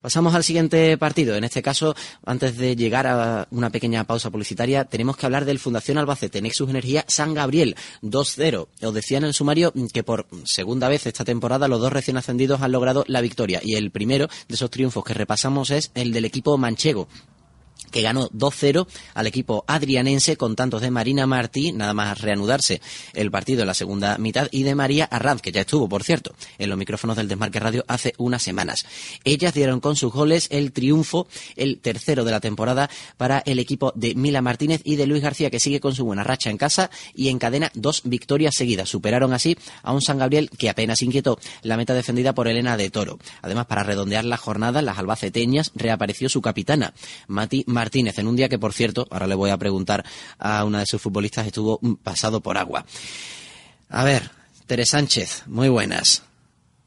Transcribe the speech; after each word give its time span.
Pasamos 0.00 0.32
al 0.36 0.44
siguiente 0.44 0.96
partido. 0.96 1.34
En 1.34 1.42
este 1.42 1.60
caso, 1.60 1.96
antes 2.24 2.56
de 2.56 2.76
llegar 2.76 3.08
a 3.08 3.48
una 3.50 3.70
pequeña 3.70 4.04
pausa 4.04 4.30
publicitaria, 4.30 4.84
tenemos 4.84 5.16
que 5.16 5.26
hablar 5.26 5.44
del 5.44 5.58
Fundación 5.58 5.98
Albacete 5.98 6.40
Nexus 6.40 6.70
Energía 6.70 7.04
San 7.08 7.34
Gabriel 7.34 7.74
2-0. 8.02 8.68
Os 8.80 8.94
decía 8.94 9.18
en 9.18 9.24
el 9.24 9.34
sumario 9.34 9.72
que 9.92 10.04
por 10.04 10.28
segunda 10.44 10.88
vez 10.88 11.04
esta 11.06 11.24
temporada 11.24 11.66
los 11.66 11.80
dos 11.80 11.92
recién 11.92 12.16
ascendidos 12.16 12.62
han 12.62 12.70
logrado 12.70 13.04
la 13.08 13.20
victoria 13.20 13.60
y 13.60 13.74
el 13.74 13.90
primero 13.90 14.28
de 14.46 14.54
esos 14.54 14.70
triunfos 14.70 15.02
que 15.02 15.14
repasamos 15.14 15.70
es 15.70 15.90
el 15.96 16.12
del 16.12 16.26
equipo 16.26 16.56
manchego 16.58 17.08
que 17.90 18.02
ganó 18.02 18.28
2-0 18.30 18.86
al 19.14 19.26
equipo 19.26 19.64
adrianense 19.66 20.36
con 20.36 20.56
tantos 20.56 20.82
de 20.82 20.90
Marina 20.90 21.26
Martí, 21.26 21.72
nada 21.72 21.94
más 21.94 22.20
reanudarse 22.20 22.80
el 23.14 23.30
partido 23.30 23.62
en 23.62 23.66
la 23.66 23.74
segunda 23.74 24.18
mitad, 24.18 24.48
y 24.50 24.62
de 24.62 24.74
María 24.74 25.04
Arranz, 25.04 25.42
que 25.42 25.52
ya 25.52 25.62
estuvo, 25.62 25.88
por 25.88 26.04
cierto, 26.04 26.34
en 26.58 26.68
los 26.68 26.78
micrófonos 26.78 27.16
del 27.16 27.28
Desmarque 27.28 27.60
Radio 27.60 27.84
hace 27.88 28.14
unas 28.18 28.42
semanas. 28.42 28.86
Ellas 29.24 29.54
dieron 29.54 29.80
con 29.80 29.96
sus 29.96 30.12
goles 30.12 30.48
el 30.50 30.72
triunfo, 30.72 31.28
el 31.56 31.78
tercero 31.80 32.24
de 32.24 32.30
la 32.30 32.40
temporada, 32.40 32.90
para 33.16 33.38
el 33.40 33.58
equipo 33.58 33.92
de 33.94 34.14
Mila 34.14 34.42
Martínez 34.42 34.80
y 34.84 34.96
de 34.96 35.06
Luis 35.06 35.22
García, 35.22 35.50
que 35.50 35.60
sigue 35.60 35.80
con 35.80 35.94
su 35.94 36.04
buena 36.04 36.24
racha 36.24 36.50
en 36.50 36.58
casa 36.58 36.90
y 37.14 37.28
encadena 37.28 37.70
dos 37.74 38.02
victorias 38.04 38.54
seguidas. 38.56 38.88
Superaron 38.88 39.32
así 39.32 39.56
a 39.82 39.92
un 39.92 40.02
San 40.02 40.18
Gabriel 40.18 40.50
que 40.50 40.68
apenas 40.68 41.02
inquietó 41.02 41.38
la 41.62 41.76
meta 41.76 41.94
defendida 41.94 42.34
por 42.34 42.48
Elena 42.48 42.76
de 42.76 42.90
Toro. 42.90 43.18
Además, 43.42 43.66
para 43.66 43.82
redondear 43.82 44.24
la 44.24 44.36
jornada, 44.36 44.82
las 44.82 44.98
albaceteñas 44.98 45.72
reapareció 45.74 46.28
su 46.28 46.42
capitana, 46.42 46.94
Mati 47.26 47.64
Martínez, 47.66 47.77
en 47.92 48.26
un 48.26 48.36
día 48.36 48.48
que, 48.48 48.58
por 48.58 48.72
cierto, 48.72 49.06
ahora 49.10 49.26
le 49.26 49.34
voy 49.34 49.50
a 49.50 49.56
preguntar 49.56 50.04
a 50.38 50.64
una 50.64 50.80
de 50.80 50.86
sus 50.86 51.00
futbolistas, 51.00 51.46
estuvo 51.46 51.80
pasado 52.02 52.40
por 52.40 52.58
agua. 52.58 52.84
A 53.88 54.04
ver, 54.04 54.22
Tere 54.66 54.84
Sánchez, 54.84 55.44
muy 55.46 55.68
buenas. 55.68 56.24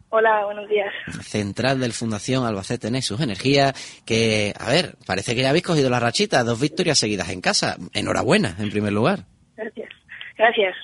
Hola, 0.10 0.44
buenos 0.44 0.68
días. 0.68 0.94
Central 1.24 1.80
del 1.80 1.94
Fundación 1.94 2.46
Albacete 2.46 2.92
Nexus 2.92 3.22
Energía, 3.22 3.74
que, 4.06 4.54
a 4.60 4.70
ver, 4.70 4.98
parece 5.06 5.34
que 5.34 5.42
ya 5.42 5.50
habéis 5.50 5.64
cogido 5.64 5.90
la 5.90 6.02
rachita, 6.02 6.44
dos 6.44 6.60
victorias 6.60 7.00
seguidas 7.00 7.30
en 7.30 7.40
casa. 7.40 7.78
Enhorabuena, 7.94 8.58
en 8.60 8.70
primer 8.70 8.92
lugar. 8.92 9.26
Gracias. 9.56 9.90
Gracias. 10.38 10.76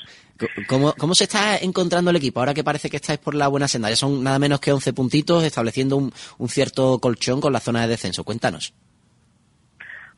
¿Cómo, 0.67 0.93
¿Cómo 0.93 1.15
se 1.15 1.25
está 1.25 1.57
encontrando 1.57 2.11
el 2.11 2.15
equipo 2.15 2.39
ahora 2.39 2.53
que 2.53 2.63
parece 2.63 2.89
que 2.89 2.97
estáis 2.97 3.19
por 3.19 3.35
la 3.35 3.49
buena 3.49 3.67
senda? 3.67 3.89
Ya 3.89 3.95
son 3.95 4.23
nada 4.23 4.39
menos 4.39 4.61
que 4.61 4.71
11 4.71 4.93
puntitos, 4.93 5.43
estableciendo 5.43 5.97
un, 5.97 6.13
un 6.37 6.47
cierto 6.47 6.99
colchón 6.99 7.41
con 7.41 7.51
la 7.51 7.59
zona 7.59 7.81
de 7.81 7.87
descenso. 7.89 8.23
Cuéntanos. 8.23 8.73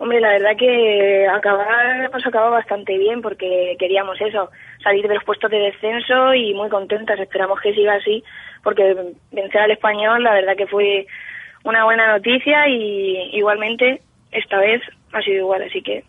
Hombre, 0.01 0.21
la 0.21 0.29
verdad 0.29 0.55
que 0.57 1.27
acabar 1.27 2.05
hemos 2.05 2.25
acabado 2.25 2.51
bastante 2.51 2.97
bien 2.97 3.21
porque 3.21 3.75
queríamos 3.77 4.19
eso, 4.21 4.49
salir 4.81 5.05
de 5.05 5.15
los 5.15 5.25
puestos 5.25 5.51
de 5.51 5.57
descenso 5.57 6.33
y 6.33 6.53
muy 6.53 6.69
contentas. 6.69 7.19
Esperamos 7.19 7.59
que 7.59 7.73
siga 7.73 7.95
así 7.95 8.23
porque 8.63 8.95
vencer 9.31 9.61
al 9.61 9.71
español 9.71 10.23
la 10.23 10.33
verdad 10.33 10.55
que 10.55 10.67
fue 10.67 11.05
una 11.65 11.83
buena 11.83 12.13
noticia 12.13 12.69
y 12.69 13.29
igualmente 13.33 14.01
esta 14.31 14.57
vez 14.59 14.81
ha 15.11 15.21
sido 15.21 15.39
igual, 15.39 15.63
así 15.63 15.81
que 15.81 16.05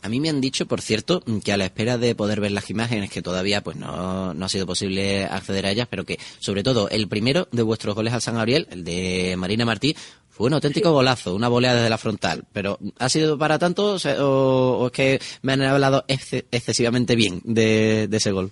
a 0.00 0.08
mí 0.08 0.20
me 0.20 0.28
han 0.28 0.40
dicho, 0.40 0.66
por 0.66 0.80
cierto, 0.80 1.22
que 1.44 1.52
a 1.52 1.56
la 1.56 1.64
espera 1.64 1.98
de 1.98 2.14
poder 2.14 2.40
ver 2.40 2.52
las 2.52 2.70
imágenes, 2.70 3.10
que 3.10 3.20
todavía 3.20 3.62
pues 3.62 3.76
no, 3.76 4.32
no 4.32 4.44
ha 4.46 4.48
sido 4.48 4.64
posible 4.64 5.24
acceder 5.24 5.66
a 5.66 5.70
ellas, 5.70 5.88
pero 5.90 6.04
que 6.04 6.18
sobre 6.38 6.62
todo 6.62 6.88
el 6.88 7.08
primero 7.08 7.48
de 7.50 7.62
vuestros 7.62 7.96
goles 7.96 8.12
al 8.12 8.22
San 8.22 8.36
Gabriel, 8.36 8.68
el 8.70 8.84
de 8.84 9.34
Marina 9.36 9.64
Martí, 9.64 9.96
fue 10.38 10.46
un 10.46 10.54
auténtico 10.54 10.92
golazo, 10.92 11.34
una 11.34 11.48
volea 11.48 11.74
desde 11.74 11.90
la 11.90 11.98
frontal. 11.98 12.44
Pero 12.54 12.78
¿ha 13.00 13.08
sido 13.08 13.36
para 13.36 13.58
tanto 13.58 13.96
o, 14.20 14.86
es 14.86 14.92
que 14.92 15.18
me 15.42 15.54
han 15.54 15.62
hablado 15.62 16.04
excesivamente 16.06 17.16
bien 17.16 17.40
de, 17.42 18.04
ese 18.04 18.30
gol? 18.30 18.50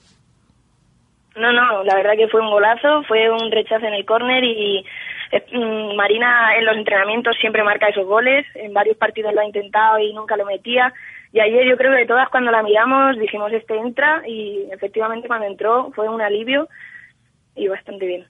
No, 1.36 1.52
no, 1.52 1.84
la 1.84 1.94
verdad 1.94 2.14
que 2.16 2.26
fue 2.26 2.40
un 2.40 2.50
golazo, 2.50 3.04
fue 3.04 3.30
un 3.30 3.52
rechazo 3.52 3.86
en 3.86 3.94
el 3.94 4.04
córner 4.04 4.42
y 4.42 4.84
eh, 5.30 5.44
mm, 5.52 5.94
Marina 5.94 6.56
en 6.58 6.64
los 6.64 6.76
entrenamientos 6.76 7.36
siempre 7.40 7.62
marca 7.62 7.86
esos 7.86 8.04
goles, 8.06 8.44
en 8.56 8.74
varios 8.74 8.96
partidos 8.96 9.32
lo 9.32 9.42
ha 9.42 9.46
intentado 9.46 10.00
y 10.00 10.12
nunca 10.12 10.36
lo 10.36 10.44
metía. 10.44 10.92
Y 11.32 11.38
ayer 11.38 11.68
yo 11.68 11.76
creo 11.76 11.96
que 11.96 12.06
todas 12.06 12.28
cuando 12.30 12.50
la 12.50 12.64
miramos 12.64 13.16
dijimos 13.16 13.52
este 13.52 13.76
entra 13.76 14.22
y 14.26 14.66
efectivamente 14.72 15.28
cuando 15.28 15.46
entró 15.46 15.92
fue 15.94 16.08
un 16.08 16.20
alivio 16.20 16.68
y 17.54 17.68
bastante 17.68 18.06
bien. 18.06 18.26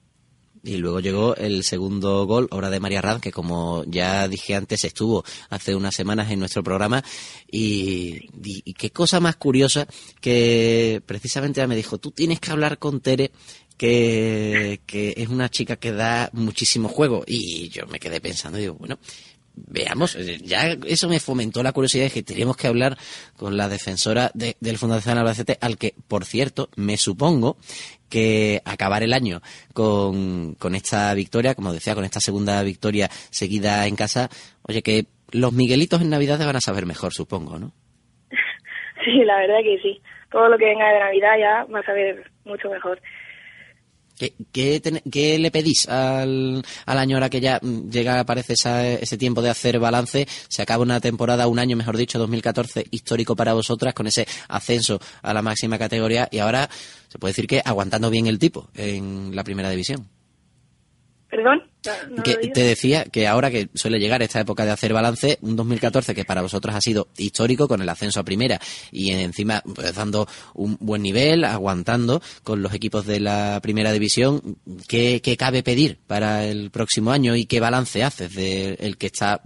Y 0.67 0.77
luego 0.77 0.99
llegó 0.99 1.35
el 1.37 1.63
segundo 1.63 2.25
gol, 2.25 2.49
obra 2.51 2.69
de 2.69 2.81
María 2.81 3.01
Ranz, 3.01 3.21
que 3.21 3.31
como 3.31 3.85
ya 3.87 4.27
dije 4.27 4.53
antes, 4.53 4.83
estuvo 4.83 5.23
hace 5.49 5.73
unas 5.75 5.95
semanas 5.95 6.29
en 6.29 6.39
nuestro 6.39 6.61
programa. 6.61 7.01
Y, 7.49 8.27
qué 8.73 8.91
cosa 8.91 9.21
más 9.21 9.37
curiosa 9.37 9.87
que 10.19 11.01
precisamente 11.05 11.65
me 11.67 11.77
dijo, 11.77 11.97
tú 11.99 12.11
tienes 12.11 12.41
que 12.41 12.51
hablar 12.51 12.79
con 12.79 12.99
Tere, 12.99 13.31
que, 13.77 14.81
que 14.85 15.13
es 15.15 15.29
una 15.29 15.49
chica 15.49 15.77
que 15.77 15.93
da 15.93 16.29
muchísimo 16.33 16.89
juego. 16.89 17.23
Y 17.25 17.69
yo 17.69 17.87
me 17.87 17.99
quedé 17.99 18.19
pensando, 18.19 18.57
digo, 18.57 18.73
bueno, 18.73 18.99
veamos, 19.57 20.15
eh, 20.15 20.37
ya 20.43 20.77
eso 20.85 21.09
me 21.09 21.19
fomentó 21.19 21.63
la 21.63 21.71
curiosidad 21.71 22.05
de 22.05 22.11
que 22.11 22.23
teníamos 22.23 22.57
que 22.57 22.67
hablar 22.67 22.97
con 23.35 23.57
la 23.57 23.67
defensora 23.67 24.31
del 24.33 24.77
Fundación 24.77 25.17
Albacete, 25.17 25.57
al 25.59 25.77
que, 25.77 25.93
por 26.07 26.25
cierto, 26.25 26.69
me 26.75 26.97
supongo 26.97 27.57
que 28.09 28.61
acabar 28.63 29.03
el 29.03 29.13
año 29.13 29.41
con, 29.73 30.55
con 30.55 30.75
esta 30.75 31.13
victoria, 31.13 31.55
como 31.55 31.73
decía, 31.73 31.95
con 31.95 32.05
esta 32.05 32.19
segunda 32.19 32.61
victoria 32.63 33.09
seguida 33.29 33.85
en 33.87 33.95
casa, 33.95 34.29
oye, 34.61 34.81
que 34.81 35.07
los 35.31 35.53
Miguelitos 35.53 36.01
en 36.01 36.09
Navidad 36.09 36.39
van 36.45 36.55
a 36.55 36.61
saber 36.61 36.85
mejor, 36.85 37.13
supongo, 37.13 37.59
¿no? 37.59 37.71
Sí, 39.05 39.23
la 39.23 39.37
verdad 39.37 39.59
que 39.63 39.79
sí. 39.81 40.01
Todo 40.31 40.49
lo 40.49 40.57
que 40.57 40.65
venga 40.65 40.91
de 40.91 40.99
Navidad 40.99 41.37
ya 41.39 41.63
va 41.73 41.79
a 41.79 41.83
saber 41.83 42.29
mucho 42.43 42.69
mejor. 42.69 43.01
¿Qué, 44.17 45.37
le 45.39 45.51
pedís 45.51 45.87
al, 45.87 46.63
año 46.85 47.17
ahora 47.17 47.29
que 47.29 47.39
ya 47.39 47.59
mm, 47.61 47.89
llega, 47.89 48.25
parece 48.25 48.53
ese 48.53 49.17
tiempo 49.17 49.41
de 49.41 49.49
hacer 49.49 49.79
balance? 49.79 50.27
Se 50.47 50.61
acaba 50.61 50.83
una 50.83 50.99
temporada, 50.99 51.47
un 51.47 51.59
año, 51.59 51.77
mejor 51.77 51.97
dicho, 51.97 52.17
2014, 52.17 52.87
histórico 52.91 53.35
para 53.35 53.53
vosotras, 53.53 53.93
con 53.93 54.07
ese 54.07 54.27
ascenso 54.47 54.99
a 55.21 55.33
la 55.33 55.41
máxima 55.41 55.77
categoría 55.77 56.27
y 56.31 56.39
ahora 56.39 56.69
se 57.07 57.19
puede 57.19 57.31
decir 57.31 57.47
que 57.47 57.61
aguantando 57.63 58.09
bien 58.09 58.27
el 58.27 58.39
tipo 58.39 58.69
en 58.75 59.35
la 59.35 59.43
primera 59.43 59.69
división. 59.69 60.16
¿Perdón? 61.37 61.61
que 62.23 62.35
te 62.49 62.63
decía 62.63 63.05
que 63.05 63.27
ahora 63.27 63.51
que 63.51 63.69
suele 63.75 63.99
llegar 63.99 64.23
esta 64.23 64.39
época 64.39 64.65
de 64.65 64.71
hacer 64.71 64.91
balance, 64.91 65.37
un 65.41 65.55
2014 65.55 66.15
que 66.15 66.25
para 66.25 66.41
vosotros 66.41 66.73
ha 66.73 66.81
sido 66.81 67.09
histórico 67.15 67.67
con 67.67 67.79
el 67.79 67.87
ascenso 67.87 68.19
a 68.19 68.23
primera 68.23 68.59
y 68.91 69.11
encima 69.11 69.61
pues, 69.75 69.93
dando 69.93 70.27
un 70.55 70.77
buen 70.79 71.03
nivel, 71.03 71.43
aguantando 71.43 72.23
con 72.43 72.63
los 72.63 72.73
equipos 72.73 73.05
de 73.05 73.19
la 73.19 73.59
primera 73.61 73.91
división, 73.91 74.57
¿qué, 74.87 75.21
qué 75.21 75.37
cabe 75.37 75.61
pedir 75.61 75.99
para 76.07 76.43
el 76.43 76.71
próximo 76.71 77.11
año 77.11 77.35
y 77.35 77.45
qué 77.45 77.59
balance 77.59 78.03
haces 78.03 78.33
del 78.33 78.97
que 78.97 79.05
está 79.05 79.39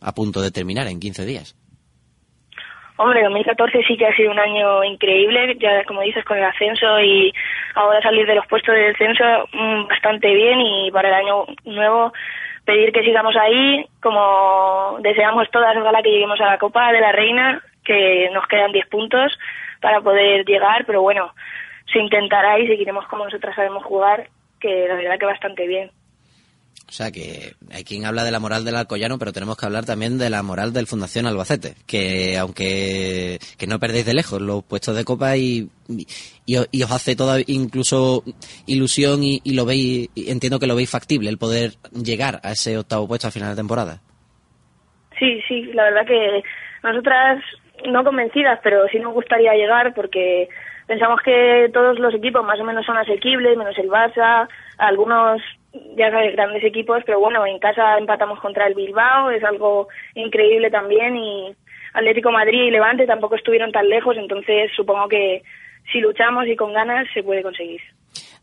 a 0.00 0.14
punto 0.14 0.40
de 0.40 0.50
terminar 0.50 0.86
en 0.86 0.98
15 0.98 1.26
días? 1.26 1.56
Hombre, 2.96 3.24
2014 3.24 3.82
sí 3.88 3.96
que 3.96 4.06
ha 4.06 4.14
sido 4.14 4.30
un 4.30 4.38
año 4.38 4.84
increíble, 4.84 5.56
ya 5.58 5.84
como 5.84 6.02
dices, 6.02 6.24
con 6.24 6.38
el 6.38 6.44
ascenso 6.44 7.00
y 7.00 7.32
ahora 7.74 8.00
salir 8.00 8.24
de 8.24 8.36
los 8.36 8.46
puestos 8.46 8.72
de 8.72 8.92
descenso 8.92 9.24
mm, 9.52 9.88
bastante 9.88 10.32
bien 10.32 10.60
y 10.60 10.90
para 10.92 11.08
el 11.08 11.14
año 11.14 11.44
nuevo 11.64 12.12
pedir 12.64 12.92
que 12.92 13.02
sigamos 13.02 13.36
ahí, 13.36 13.84
como 14.00 14.96
deseamos 15.00 15.50
todas, 15.50 15.76
ojalá 15.76 16.02
que 16.02 16.10
lleguemos 16.10 16.40
a 16.40 16.46
la 16.46 16.58
Copa 16.58 16.92
de 16.92 17.00
la 17.00 17.10
Reina, 17.10 17.62
que 17.84 18.30
nos 18.32 18.46
quedan 18.46 18.72
10 18.72 18.86
puntos 18.86 19.38
para 19.80 20.00
poder 20.00 20.44
llegar, 20.46 20.84
pero 20.86 21.02
bueno, 21.02 21.34
se 21.92 21.98
intentará 21.98 22.58
y 22.58 22.68
seguiremos 22.68 23.06
como 23.08 23.24
nosotras 23.24 23.56
sabemos 23.56 23.84
jugar, 23.84 24.28
que 24.60 24.86
la 24.88 24.94
verdad 24.94 25.18
que 25.18 25.26
bastante 25.26 25.66
bien. 25.66 25.90
O 26.88 26.92
sea 26.92 27.10
que 27.10 27.54
hay 27.72 27.82
quien 27.82 28.04
habla 28.04 28.24
de 28.24 28.30
la 28.30 28.38
moral 28.38 28.64
del 28.64 28.76
Alcoyano, 28.76 29.18
pero 29.18 29.32
tenemos 29.32 29.56
que 29.56 29.66
hablar 29.66 29.84
también 29.84 30.18
de 30.18 30.30
la 30.30 30.42
moral 30.42 30.72
del 30.72 30.86
Fundación 30.86 31.26
Albacete, 31.26 31.74
que 31.86 32.36
aunque 32.38 33.38
que 33.58 33.66
no 33.66 33.80
perdéis 33.80 34.06
de 34.06 34.14
lejos 34.14 34.40
los 34.40 34.62
puestos 34.62 34.94
de 34.94 35.04
copa 35.04 35.36
y, 35.36 35.70
y, 36.46 36.56
os 36.56 36.92
hace 36.92 37.16
toda 37.16 37.38
incluso 37.46 38.22
ilusión 38.66 39.20
y, 39.22 39.40
lo 39.54 39.64
veis, 39.64 40.08
entiendo 40.14 40.58
que 40.58 40.66
lo 40.66 40.76
veis 40.76 40.90
factible 40.90 41.30
el 41.30 41.38
poder 41.38 41.72
llegar 41.92 42.40
a 42.44 42.52
ese 42.52 42.78
octavo 42.78 43.08
puesto 43.08 43.26
al 43.26 43.32
final 43.32 43.50
de 43.50 43.56
temporada. 43.56 44.00
Sí, 45.18 45.40
sí, 45.48 45.62
la 45.72 45.84
verdad 45.84 46.06
que 46.06 46.42
nosotras 46.82 47.42
no 47.88 48.04
convencidas, 48.04 48.60
pero 48.62 48.86
sí 48.88 48.98
nos 48.98 49.14
gustaría 49.14 49.54
llegar 49.54 49.94
porque 49.94 50.48
pensamos 50.86 51.20
que 51.22 51.70
todos 51.72 51.98
los 51.98 52.14
equipos 52.14 52.44
más 52.44 52.60
o 52.60 52.64
menos 52.64 52.84
son 52.84 52.96
asequibles, 52.96 53.56
menos 53.56 53.78
el 53.78 53.88
Barça, 53.88 54.48
algunos 54.78 55.40
ya 55.96 56.10
sabes, 56.10 56.32
grandes 56.34 56.62
equipos, 56.64 57.02
pero 57.04 57.18
bueno, 57.20 57.44
en 57.46 57.58
casa 57.58 57.98
empatamos 57.98 58.40
contra 58.40 58.66
el 58.66 58.74
Bilbao, 58.74 59.30
es 59.30 59.42
algo 59.42 59.88
increíble 60.14 60.70
también 60.70 61.16
y 61.16 61.54
Atlético 61.92 62.30
Madrid 62.30 62.64
y 62.64 62.70
Levante 62.70 63.06
tampoco 63.06 63.34
estuvieron 63.36 63.72
tan 63.72 63.88
lejos, 63.88 64.16
entonces 64.16 64.70
supongo 64.74 65.08
que 65.08 65.42
si 65.92 66.00
luchamos 66.00 66.46
y 66.46 66.56
con 66.56 66.72
ganas 66.72 67.06
se 67.12 67.22
puede 67.22 67.42
conseguir. 67.42 67.80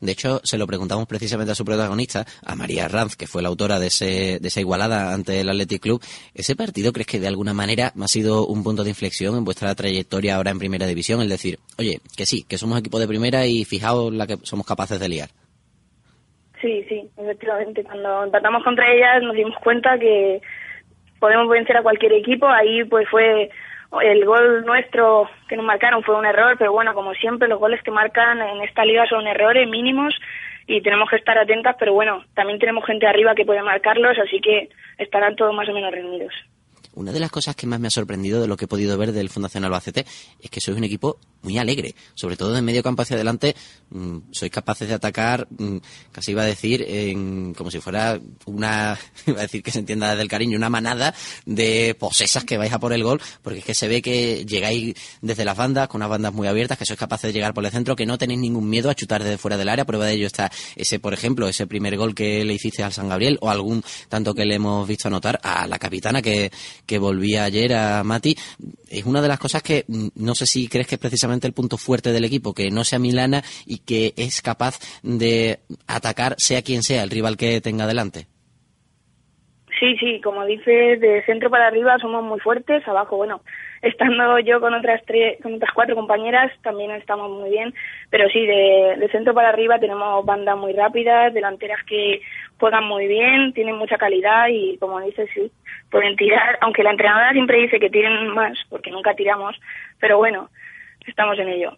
De 0.01 0.11
hecho, 0.11 0.41
se 0.43 0.57
lo 0.57 0.67
preguntamos 0.67 1.07
precisamente 1.07 1.51
a 1.51 1.55
su 1.55 1.63
protagonista, 1.63 2.25
a 2.43 2.55
María 2.55 2.87
Ranz, 2.87 3.15
que 3.15 3.27
fue 3.27 3.41
la 3.41 3.49
autora 3.49 3.79
de, 3.79 3.87
ese, 3.87 4.39
de 4.39 4.47
esa 4.47 4.59
igualada 4.59 5.13
ante 5.13 5.41
el 5.41 5.49
Athletic 5.49 5.81
Club. 5.81 6.03
¿Ese 6.33 6.55
partido 6.55 6.91
crees 6.91 7.07
que 7.07 7.19
de 7.19 7.27
alguna 7.27 7.53
manera 7.53 7.93
ha 7.99 8.07
sido 8.07 8.47
un 8.47 8.63
punto 8.63 8.83
de 8.83 8.89
inflexión 8.89 9.37
en 9.37 9.45
vuestra 9.45 9.73
trayectoria 9.75 10.35
ahora 10.35 10.51
en 10.51 10.59
Primera 10.59 10.87
División? 10.87 11.21
El 11.21 11.29
decir, 11.29 11.59
oye, 11.77 11.99
que 12.17 12.25
sí, 12.25 12.43
que 12.43 12.57
somos 12.57 12.79
equipo 12.79 12.99
de 12.99 13.07
primera 13.07 13.45
y 13.45 13.63
fijaos 13.63 14.11
la 14.13 14.25
que 14.25 14.37
somos 14.41 14.65
capaces 14.65 14.99
de 14.99 15.09
liar. 15.09 15.29
Sí, 16.61 16.83
sí, 16.89 17.09
efectivamente. 17.17 17.83
Cuando 17.83 18.23
empatamos 18.23 18.63
contra 18.63 18.91
ellas 18.91 19.23
nos 19.23 19.35
dimos 19.35 19.55
cuenta 19.63 19.97
que 19.99 20.41
podemos 21.19 21.47
vencer 21.47 21.77
a 21.77 21.83
cualquier 21.83 22.13
equipo. 22.13 22.47
Ahí 22.47 22.83
pues 22.85 23.07
fue 23.09 23.49
el 23.99 24.25
gol 24.25 24.63
nuestro 24.65 25.29
que 25.49 25.57
nos 25.57 25.65
marcaron 25.65 26.03
fue 26.03 26.17
un 26.17 26.25
error, 26.25 26.55
pero 26.57 26.71
bueno, 26.71 26.93
como 26.93 27.13
siempre 27.13 27.49
los 27.49 27.59
goles 27.59 27.81
que 27.83 27.91
marcan 27.91 28.41
en 28.41 28.61
esta 28.63 28.85
liga 28.85 29.05
son 29.09 29.27
errores 29.27 29.67
mínimos 29.69 30.13
y 30.67 30.81
tenemos 30.81 31.09
que 31.09 31.17
estar 31.17 31.37
atentas, 31.37 31.75
pero 31.77 31.93
bueno, 31.93 32.23
también 32.33 32.59
tenemos 32.59 32.85
gente 32.85 33.05
arriba 33.05 33.35
que 33.35 33.45
puede 33.45 33.61
marcarlos, 33.61 34.17
así 34.17 34.39
que 34.39 34.69
estarán 34.97 35.35
todos 35.35 35.53
más 35.53 35.67
o 35.67 35.73
menos 35.73 35.91
reunidos. 35.91 36.33
Una 36.93 37.11
de 37.11 37.19
las 37.19 37.31
cosas 37.31 37.55
que 37.55 37.67
más 37.67 37.79
me 37.79 37.87
ha 37.87 37.91
sorprendido 37.91 38.41
de 38.41 38.47
lo 38.47 38.57
que 38.57 38.65
he 38.65 38.67
podido 38.67 38.97
ver 38.97 39.11
del 39.11 39.29
Fundación 39.29 39.63
Albacete 39.63 40.01
es 40.01 40.49
que 40.49 40.61
sois 40.61 40.77
un 40.77 40.83
equipo 40.83 41.17
muy 41.41 41.57
alegre, 41.57 41.95
sobre 42.13 42.37
todo 42.37 42.53
de 42.53 42.61
medio 42.61 42.83
campo 42.83 43.01
hacia 43.01 43.15
adelante, 43.15 43.55
mm, 43.89 44.17
sois 44.31 44.51
capaces 44.51 44.87
de 44.87 44.93
atacar, 44.93 45.47
mm, 45.49 45.77
casi 46.11 46.31
iba 46.31 46.43
a 46.43 46.45
decir, 46.45 46.85
como 47.55 47.71
si 47.71 47.79
fuera 47.79 48.19
una, 48.45 48.97
iba 49.27 49.39
a 49.39 49.43
decir 49.43 49.63
que 49.63 49.71
se 49.71 49.79
entienda 49.79 50.09
desde 50.11 50.23
el 50.23 50.29
cariño, 50.29 50.57
una 50.57 50.69
manada 50.69 51.13
de 51.45 51.95
posesas 51.99 52.43
que 52.43 52.57
vais 52.57 52.71
a 52.71 52.79
por 52.79 52.93
el 52.93 53.03
gol, 53.03 53.21
porque 53.41 53.59
es 53.59 53.65
que 53.65 53.73
se 53.73 53.87
ve 53.87 54.01
que 54.01 54.45
llegáis 54.45 54.95
desde 55.21 55.45
las 55.45 55.57
bandas, 55.57 55.87
con 55.87 55.99
unas 55.99 56.09
bandas 56.09 56.33
muy 56.33 56.47
abiertas, 56.47 56.77
que 56.77 56.85
sois 56.85 56.99
capaces 56.99 57.29
de 57.29 57.33
llegar 57.33 57.53
por 57.53 57.65
el 57.65 57.71
centro, 57.71 57.95
que 57.95 58.05
no 58.05 58.17
tenéis 58.17 58.39
ningún 58.39 58.69
miedo 58.69 58.89
a 58.89 58.95
chutar 58.95 59.23
desde 59.23 59.37
fuera 59.37 59.57
del 59.57 59.69
área, 59.69 59.85
prueba 59.85 60.05
de 60.05 60.13
ello 60.13 60.27
está 60.27 60.51
ese, 60.75 60.99
por 60.99 61.13
ejemplo, 61.13 61.47
ese 61.47 61.67
primer 61.67 61.97
gol 61.97 62.15
que 62.15 62.43
le 62.45 62.53
hiciste 62.53 62.83
al 62.83 62.93
San 62.93 63.09
Gabriel, 63.09 63.37
o 63.41 63.49
algún 63.49 63.83
tanto 64.09 64.33
que 64.33 64.45
le 64.45 64.55
hemos 64.55 64.87
visto 64.87 65.07
anotar 65.07 65.39
a 65.43 65.67
la 65.67 65.79
capitana 65.79 66.21
que, 66.21 66.51
que 66.85 66.97
volvía 66.97 67.45
ayer 67.45 67.73
a 67.73 68.03
Mati, 68.03 68.37
es 68.89 69.05
una 69.05 69.21
de 69.21 69.27
las 69.27 69.39
cosas 69.39 69.63
que 69.63 69.85
mm, 69.87 70.07
no 70.15 70.35
sé 70.35 70.45
si 70.45 70.67
crees 70.67 70.87
que 70.87 70.95
es 70.95 70.99
precisamente 70.99 71.30
el 71.47 71.53
punto 71.53 71.77
fuerte 71.77 72.11
del 72.11 72.25
equipo, 72.25 72.53
que 72.53 72.71
no 72.71 72.83
sea 72.83 72.99
Milana 72.99 73.43
y 73.65 73.79
que 73.79 74.13
es 74.17 74.41
capaz 74.41 74.79
de 75.03 75.59
atacar 75.87 76.35
sea 76.37 76.61
quien 76.61 76.83
sea 76.83 77.03
el 77.03 77.09
rival 77.09 77.37
que 77.37 77.61
tenga 77.61 77.87
delante. 77.87 78.27
Sí, 79.81 79.97
sí, 79.97 80.21
como 80.21 80.45
dices, 80.45 80.99
de 80.99 81.23
centro 81.25 81.49
para 81.49 81.65
arriba 81.65 81.97
somos 81.97 82.23
muy 82.23 82.39
fuertes, 82.39 82.87
abajo, 82.87 83.17
bueno, 83.17 83.41
estando 83.81 84.37
yo 84.37 84.61
con 84.61 84.75
otras 84.75 85.01
tres, 85.07 85.41
con 85.41 85.55
otras 85.55 85.71
cuatro 85.73 85.95
compañeras 85.95 86.51
también 86.61 86.91
estamos 86.91 87.31
muy 87.31 87.49
bien, 87.49 87.73
pero 88.11 88.29
sí, 88.29 88.45
de, 88.45 89.09
centro 89.11 89.33
para 89.33 89.49
arriba 89.49 89.79
tenemos 89.79 90.23
bandas 90.23 90.55
muy 90.55 90.73
rápidas, 90.73 91.33
delanteras 91.33 91.83
que 91.85 92.21
juegan 92.59 92.83
muy 92.83 93.07
bien, 93.07 93.53
tienen 93.53 93.75
mucha 93.75 93.97
calidad 93.97 94.49
y 94.49 94.77
como 94.77 95.01
dices, 95.01 95.27
sí, 95.33 95.51
pueden 95.89 96.15
tirar, 96.15 96.59
aunque 96.61 96.83
la 96.83 96.91
entrenadora 96.91 97.31
siempre 97.31 97.57
dice 97.61 97.79
que 97.79 97.89
tienen 97.89 98.27
más, 98.27 98.59
porque 98.69 98.91
nunca 98.91 99.15
tiramos, 99.15 99.59
pero 99.99 100.19
bueno, 100.19 100.51
estamos 101.05 101.37
en 101.39 101.49
ello. 101.49 101.77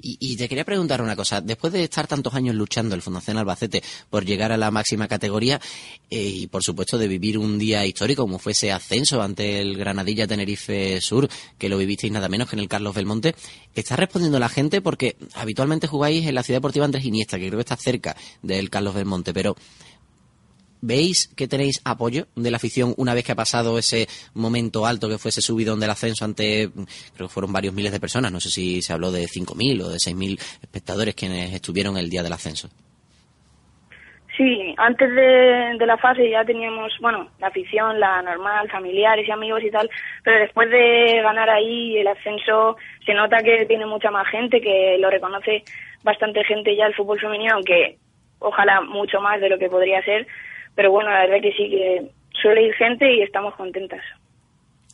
Y, 0.00 0.36
te 0.36 0.48
quería 0.48 0.64
preguntar 0.64 1.02
una 1.02 1.16
cosa. 1.16 1.40
Después 1.40 1.72
de 1.72 1.82
estar 1.84 2.06
tantos 2.06 2.34
años 2.34 2.54
luchando 2.54 2.94
el 2.94 3.02
Fundación 3.02 3.36
Albacete 3.36 3.82
por 4.08 4.24
llegar 4.24 4.52
a 4.52 4.56
la 4.56 4.70
máxima 4.70 5.08
categoría 5.08 5.60
eh, 6.08 6.20
y, 6.20 6.46
por 6.46 6.62
supuesto, 6.62 6.98
de 6.98 7.08
vivir 7.08 7.36
un 7.36 7.58
día 7.58 7.84
histórico 7.84 8.22
como 8.22 8.38
fue 8.38 8.52
ese 8.52 8.70
ascenso 8.70 9.20
ante 9.20 9.60
el 9.60 9.76
Granadilla 9.76 10.26
Tenerife 10.26 11.00
Sur, 11.00 11.28
que 11.58 11.68
lo 11.68 11.78
vivisteis 11.78 12.12
nada 12.12 12.28
menos 12.28 12.48
que 12.48 12.56
en 12.56 12.60
el 12.60 12.68
Carlos 12.68 12.94
Belmonte, 12.94 13.34
¿está 13.74 13.96
respondiendo 13.96 14.38
la 14.38 14.48
gente? 14.48 14.80
Porque 14.80 15.16
habitualmente 15.34 15.88
jugáis 15.88 16.26
en 16.26 16.34
la 16.34 16.42
Ciudad 16.42 16.58
Deportiva 16.58 16.84
Andrés 16.84 17.04
Iniesta, 17.04 17.38
que 17.38 17.48
creo 17.48 17.58
que 17.58 17.62
está 17.62 17.76
cerca 17.76 18.16
del 18.42 18.70
Carlos 18.70 18.94
Belmonte, 18.94 19.34
pero 19.34 19.56
¿Veis 20.80 21.28
que 21.36 21.48
tenéis 21.48 21.80
apoyo 21.84 22.26
de 22.36 22.50
la 22.50 22.56
afición 22.56 22.94
una 22.96 23.14
vez 23.14 23.24
que 23.24 23.32
ha 23.32 23.36
pasado 23.36 23.78
ese 23.78 24.06
momento 24.34 24.86
alto 24.86 25.08
que 25.08 25.18
fue 25.18 25.30
ese 25.30 25.40
subidón 25.40 25.80
del 25.80 25.90
ascenso 25.90 26.24
ante, 26.24 26.70
creo 27.14 27.28
que 27.28 27.34
fueron 27.34 27.52
varios 27.52 27.74
miles 27.74 27.92
de 27.92 28.00
personas, 28.00 28.30
no 28.30 28.40
sé 28.40 28.50
si 28.50 28.80
se 28.82 28.92
habló 28.92 29.10
de 29.10 29.24
5.000 29.24 29.82
o 29.82 29.88
de 29.88 29.96
6.000 29.96 30.38
espectadores 30.62 31.14
quienes 31.14 31.52
estuvieron 31.52 31.96
el 31.96 32.08
día 32.08 32.22
del 32.22 32.32
ascenso? 32.32 32.68
Sí, 34.38 34.72
antes 34.76 35.12
de, 35.16 35.84
la 35.84 35.96
fase 35.96 36.30
ya 36.30 36.44
teníamos, 36.44 36.96
bueno, 37.00 37.28
la 37.40 37.48
afición, 37.48 37.98
la 37.98 38.22
normal, 38.22 38.70
familiares 38.70 39.26
y 39.26 39.32
amigos 39.32 39.64
y 39.64 39.70
tal, 39.72 39.90
pero 40.22 40.38
después 40.38 40.70
de 40.70 41.20
ganar 41.24 41.50
ahí 41.50 41.98
el 41.98 42.06
ascenso 42.06 42.76
se 43.04 43.14
nota 43.14 43.38
que 43.38 43.66
tiene 43.66 43.84
mucha 43.84 44.12
más 44.12 44.28
gente, 44.28 44.60
que 44.60 44.96
lo 45.00 45.10
reconoce 45.10 45.64
bastante 46.04 46.44
gente 46.44 46.76
ya 46.76 46.86
el 46.86 46.94
fútbol 46.94 47.18
femenino, 47.18 47.54
aunque 47.54 47.98
ojalá 48.38 48.80
mucho 48.80 49.20
más 49.20 49.40
de 49.40 49.48
lo 49.48 49.58
que 49.58 49.68
podría 49.68 50.00
ser, 50.04 50.24
pero 50.78 50.92
bueno, 50.92 51.10
la 51.10 51.26
verdad 51.26 51.42
que 51.42 51.52
sí 51.54 51.68
que 51.68 52.08
suele 52.40 52.68
ir 52.68 52.74
gente 52.74 53.12
y 53.12 53.22
estamos 53.22 53.52
contentas. 53.56 54.00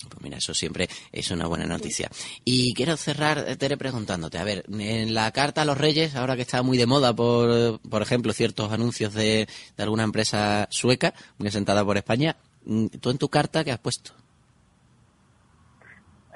Pues 0.09 0.23
mira, 0.23 0.39
eso 0.39 0.55
siempre 0.55 0.89
es 1.13 1.31
una 1.31 1.47
buena 1.47 1.67
noticia. 1.67 2.09
Y 2.43 2.73
quiero 2.73 2.97
cerrar, 2.97 3.45
Tere, 3.59 3.77
preguntándote, 3.77 4.39
a 4.39 4.45
ver, 4.45 4.65
en 4.73 5.13
la 5.13 5.31
carta 5.33 5.61
a 5.61 5.65
los 5.67 5.77
reyes, 5.77 6.17
ahora 6.17 6.37
que 6.37 6.41
está 6.41 6.63
muy 6.63 6.79
de 6.79 6.87
moda 6.87 7.15
por, 7.15 7.81
por 7.83 8.01
ejemplo, 8.01 8.33
ciertos 8.33 8.73
anuncios 8.73 9.13
de, 9.13 9.47
de 9.77 9.83
alguna 9.83 10.05
empresa 10.05 10.69
sueca, 10.71 11.13
muy 11.37 11.49
asentada 11.49 11.85
por 11.85 11.99
España, 11.99 12.35
¿tú 13.03 13.11
en 13.11 13.19
tu 13.19 13.29
carta 13.29 13.63
qué 13.63 13.71
has 13.71 13.79
puesto? 13.79 14.13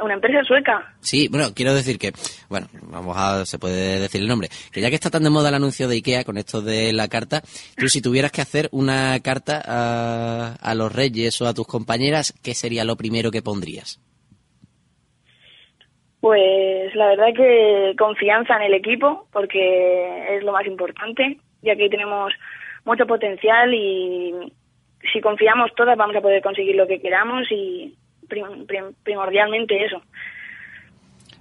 Una 0.00 0.14
empresa 0.14 0.42
sueca. 0.44 0.94
Sí, 1.00 1.28
bueno, 1.28 1.48
quiero 1.54 1.74
decir 1.74 1.98
que, 1.98 2.12
bueno, 2.48 2.66
vamos 2.82 3.16
a, 3.16 3.44
se 3.44 3.58
puede 3.58 4.00
decir 4.00 4.20
el 4.20 4.28
nombre, 4.28 4.48
que 4.72 4.80
ya 4.80 4.88
que 4.88 4.94
está 4.94 5.10
tan 5.10 5.22
de 5.22 5.30
moda 5.30 5.48
el 5.48 5.54
anuncio 5.54 5.88
de 5.88 5.96
IKEA 5.96 6.24
con 6.24 6.38
esto 6.38 6.62
de 6.62 6.92
la 6.92 7.08
carta, 7.08 7.42
tú 7.76 7.88
si 7.88 8.02
tuvieras 8.02 8.32
que 8.32 8.40
hacer 8.40 8.68
una 8.72 9.18
carta 9.20 9.62
a, 9.64 10.54
a 10.60 10.74
los 10.74 10.94
reyes 10.94 11.40
o 11.40 11.46
a 11.46 11.54
tus 11.54 11.66
compañeras, 11.66 12.34
¿qué 12.42 12.54
sería 12.54 12.84
lo 12.84 12.96
primero 12.96 13.30
que 13.30 13.42
pondrías? 13.42 14.00
Pues 16.20 16.94
la 16.94 17.08
verdad 17.08 17.28
que 17.36 17.94
confianza 17.96 18.56
en 18.56 18.62
el 18.62 18.74
equipo, 18.74 19.28
porque 19.32 20.36
es 20.36 20.42
lo 20.42 20.52
más 20.52 20.66
importante, 20.66 21.38
ya 21.62 21.76
que 21.76 21.88
tenemos 21.88 22.32
mucho 22.84 23.06
potencial 23.06 23.72
y 23.72 24.52
si 25.12 25.20
confiamos 25.20 25.70
todas 25.76 25.96
vamos 25.96 26.16
a 26.16 26.20
poder 26.20 26.42
conseguir 26.42 26.74
lo 26.74 26.86
que 26.86 27.00
queramos 27.00 27.50
y 27.52 27.96
primordialmente 28.28 29.84
eso. 29.84 30.02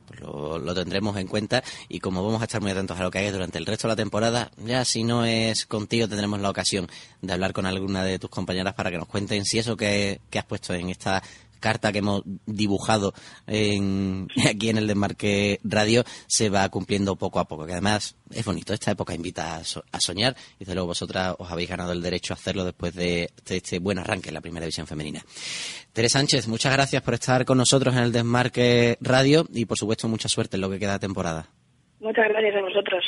Pues 0.07 0.19
lo, 0.63 0.73
tendremos 0.73 1.17
en 1.17 1.27
cuenta 1.27 1.63
y 1.89 1.99
como 1.99 2.25
vamos 2.25 2.41
a 2.41 2.45
estar 2.45 2.61
muy 2.61 2.71
atentos 2.71 2.99
a 2.99 3.03
lo 3.03 3.11
que 3.11 3.19
hagas 3.19 3.33
durante 3.33 3.57
el 3.57 3.65
resto 3.65 3.87
de 3.87 3.91
la 3.91 3.95
temporada, 3.95 4.49
ya 4.57 4.83
si 4.85 5.03
no 5.03 5.25
es 5.25 5.65
contigo 5.65 6.07
tendremos 6.07 6.39
la 6.39 6.49
ocasión 6.49 6.87
de 7.21 7.33
hablar 7.33 7.53
con 7.53 7.65
alguna 7.65 8.03
de 8.03 8.17
tus 8.17 8.29
compañeras 8.29 8.73
para 8.73 8.89
que 8.89 8.97
nos 8.97 9.07
cuenten 9.07 9.45
si 9.45 9.59
eso 9.59 9.77
que, 9.77 10.19
que 10.29 10.39
has 10.39 10.45
puesto 10.45 10.73
en 10.73 10.89
esta 10.89 11.21
carta 11.57 11.91
que 11.91 11.99
hemos 11.99 12.23
dibujado 12.45 13.13
en, 13.45 14.27
aquí 14.49 14.69
en 14.69 14.77
el 14.77 14.87
Desmarque 14.87 15.59
Radio 15.63 16.03
se 16.27 16.49
va 16.49 16.67
cumpliendo 16.69 17.15
poco 17.15 17.39
a 17.39 17.47
poco, 17.47 17.65
que 17.65 17.73
además 17.73 18.15
es 18.31 18.45
bonito. 18.45 18.73
Esta 18.73 18.91
época 18.91 19.13
invita 19.13 19.57
a, 19.57 19.99
soñar 19.99 20.35
y 20.55 20.59
desde 20.59 20.73
luego 20.73 20.87
vosotras 20.87 21.35
os 21.37 21.51
habéis 21.51 21.69
ganado 21.69 21.91
el 21.91 22.01
derecho 22.01 22.33
a 22.33 22.35
hacerlo 22.35 22.63
después 22.63 22.93
de, 22.95 23.29
este 23.47 23.79
buen 23.79 23.99
arranque 23.99 24.29
en 24.29 24.35
la 24.35 24.41
primera 24.41 24.65
división 24.65 24.87
femenina. 24.87 25.23
Tere 25.93 26.09
Sánchez, 26.09 26.47
muchas 26.47 26.73
gracias 26.73 27.01
por 27.01 27.13
estar 27.13 27.45
con 27.45 27.57
nosotros 27.57 27.95
en 27.95 28.03
el 28.03 28.11
Desmarque 28.11 28.97
Radio 29.01 29.45
y 29.53 29.65
por 29.65 29.77
supuesto 29.77 30.07
mucha 30.07 30.29
suerte 30.29 30.57
en 30.57 30.61
lo 30.61 30.69
que 30.69 30.79
queda 30.79 30.93
de 30.93 30.99
temporada. 30.99 31.47
Muchas 31.99 32.29
gracias 32.29 32.55
a 32.55 32.61
vosotros. 32.61 33.03